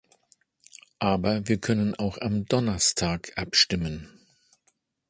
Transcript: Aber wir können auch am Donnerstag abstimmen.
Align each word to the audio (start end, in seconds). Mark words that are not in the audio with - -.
Aber 0.97 1.47
wir 1.47 1.59
können 1.59 1.93
auch 1.93 2.17
am 2.19 2.45
Donnerstag 2.47 3.33
abstimmen. 3.37 4.09